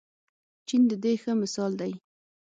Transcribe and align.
چین 0.67 0.81
د 0.91 0.93
دې 1.03 1.13
ښه 1.21 1.31
مثال 1.41 1.71
دی. 1.81 1.91